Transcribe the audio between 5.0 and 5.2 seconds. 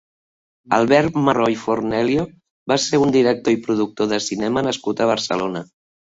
a